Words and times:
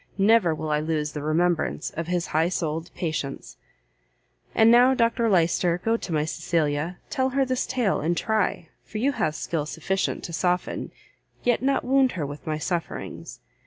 never 0.17 0.55
will 0.55 0.71
I 0.71 0.79
lose 0.79 1.11
the 1.11 1.21
remembrance 1.21 1.91
of 1.91 2.07
his 2.07 2.25
high 2.33 2.49
souled 2.49 2.89
patience. 2.95 3.57
"And 4.55 4.71
now, 4.71 4.95
Dr 4.95 5.29
Lyster, 5.29 5.77
go 5.85 5.95
to 5.95 6.11
my 6.11 6.25
Cecilia; 6.25 6.97
tell 7.11 7.29
her 7.29 7.45
this 7.45 7.67
tale, 7.67 7.99
and 7.99 8.17
try, 8.17 8.69
for 8.83 8.97
you 8.97 9.11
have 9.11 9.35
skill 9.35 9.67
sufficient, 9.67 10.23
to 10.23 10.33
soften, 10.33 10.89
yet 11.43 11.61
not 11.61 11.85
wound 11.85 12.13
her 12.13 12.25
with 12.25 12.47
my 12.47 12.57
sufferings. 12.57 13.41